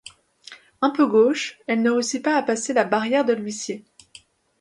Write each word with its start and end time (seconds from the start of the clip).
Un 0.81 0.89
peu 0.89 1.05
gauche, 1.05 1.59
elle 1.67 1.83
ne 1.83 1.91
réussit 1.91 2.23
pas 2.23 2.35
à 2.35 2.41
passer 2.41 2.73
la 2.73 2.85
barrière 2.85 3.23
de 3.23 3.33
l'huissier. 3.33 3.85